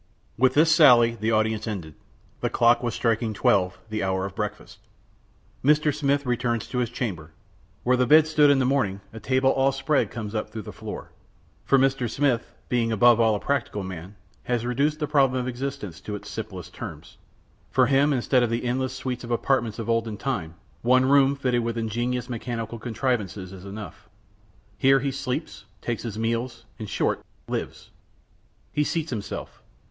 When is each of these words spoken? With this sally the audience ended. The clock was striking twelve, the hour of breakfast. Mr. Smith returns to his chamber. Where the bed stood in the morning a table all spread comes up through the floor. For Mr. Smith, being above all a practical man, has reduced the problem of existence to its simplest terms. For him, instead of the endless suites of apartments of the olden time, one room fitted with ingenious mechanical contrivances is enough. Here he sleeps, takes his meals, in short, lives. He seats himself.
With 0.35 0.55
this 0.55 0.73
sally 0.75 1.13
the 1.21 1.29
audience 1.29 1.67
ended. 1.67 1.93
The 2.39 2.49
clock 2.49 2.81
was 2.81 2.95
striking 2.95 3.35
twelve, 3.35 3.77
the 3.91 4.01
hour 4.01 4.25
of 4.25 4.33
breakfast. 4.33 4.79
Mr. 5.63 5.93
Smith 5.93 6.25
returns 6.25 6.65
to 6.69 6.79
his 6.79 6.89
chamber. 6.89 7.33
Where 7.83 7.95
the 7.95 8.07
bed 8.07 8.25
stood 8.25 8.49
in 8.49 8.57
the 8.57 8.65
morning 8.65 9.01
a 9.13 9.19
table 9.19 9.51
all 9.51 9.71
spread 9.71 10.09
comes 10.09 10.33
up 10.33 10.49
through 10.49 10.63
the 10.63 10.73
floor. 10.73 11.11
For 11.65 11.77
Mr. 11.77 12.09
Smith, 12.09 12.55
being 12.67 12.91
above 12.91 13.19
all 13.19 13.35
a 13.35 13.39
practical 13.39 13.83
man, 13.83 14.15
has 14.45 14.65
reduced 14.65 14.97
the 14.97 15.05
problem 15.05 15.39
of 15.39 15.47
existence 15.47 16.01
to 16.01 16.15
its 16.15 16.27
simplest 16.31 16.73
terms. 16.73 17.19
For 17.69 17.85
him, 17.85 18.11
instead 18.11 18.41
of 18.41 18.49
the 18.49 18.63
endless 18.65 18.95
suites 18.95 19.23
of 19.23 19.29
apartments 19.29 19.77
of 19.77 19.85
the 19.85 19.91
olden 19.91 20.17
time, 20.17 20.55
one 20.81 21.05
room 21.07 21.35
fitted 21.35 21.61
with 21.61 21.77
ingenious 21.77 22.27
mechanical 22.27 22.79
contrivances 22.79 23.53
is 23.53 23.65
enough. 23.65 24.09
Here 24.79 24.99
he 24.99 25.11
sleeps, 25.11 25.65
takes 25.79 26.01
his 26.01 26.17
meals, 26.17 26.65
in 26.79 26.87
short, 26.87 27.21
lives. 27.47 27.91
He 28.73 28.83
seats 28.83 29.11
himself. 29.11 29.61